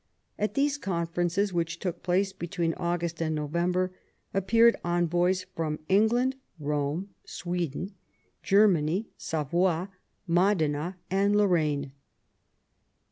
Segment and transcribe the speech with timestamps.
[0.39, 3.91] At these conferences, which took place between August and November,
[4.33, 7.93] appeared envoys from England, Rome, Sweden,
[8.41, 9.89] Germany, Savoy,
[10.25, 11.91] Modena, and Lorraine.